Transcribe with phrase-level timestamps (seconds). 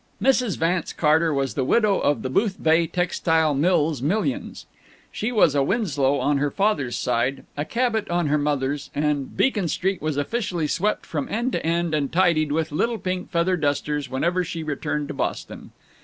[0.19, 0.57] Mrs.
[0.57, 4.65] Vance Carter was the widow of the Boothbay Textile Mills millions.
[5.11, 9.67] She was a Winslow on her father's side, a Cabot on her mother's, and Beacon
[9.67, 14.09] Street was officially swept from end to end and tidied with little pink feather dusters
[14.09, 15.69] whenever she returned to Boston.